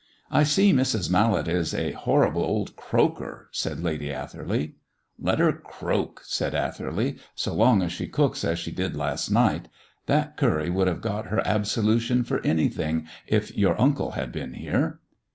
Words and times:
"I 0.31 0.39
can 0.39 0.45
see 0.47 0.73
Mrs. 0.73 1.11
Mallet 1.11 1.47
is 1.47 1.75
a 1.75 1.91
horrible 1.91 2.41
old 2.41 2.75
croaker," 2.75 3.49
said 3.51 3.83
Lady 3.83 4.11
Atherley. 4.11 4.73
"Let 5.19 5.37
her 5.37 5.51
croak," 5.53 6.21
said 6.23 6.55
Atherley, 6.55 7.17
"so 7.35 7.53
long 7.53 7.83
as 7.83 7.91
she 7.91 8.07
cooks 8.07 8.43
as 8.43 8.57
she 8.57 8.71
did 8.71 8.95
last 8.95 9.29
night. 9.29 9.67
That 10.07 10.37
curry 10.37 10.71
would 10.71 10.87
have 10.87 11.01
got 11.01 11.27
her 11.27 11.45
absolution 11.45 12.23
for 12.23 12.41
anything 12.43 13.05
if 13.27 13.55
your 13.55 13.79
uncle 13.79 14.13
had 14.17 14.31
been 14.31 14.53
here." 14.53 15.01